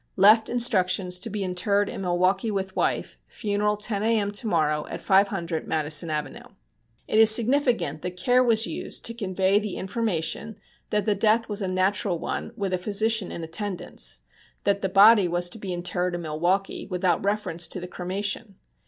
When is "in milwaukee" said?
1.87-2.49, 16.15-16.87